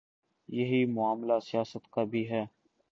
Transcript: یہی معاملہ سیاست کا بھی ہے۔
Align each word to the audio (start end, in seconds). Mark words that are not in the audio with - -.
یہی 0.49 0.85
معاملہ 0.85 1.39
سیاست 1.43 1.91
کا 1.91 2.03
بھی 2.03 2.29
ہے۔ 2.29 2.45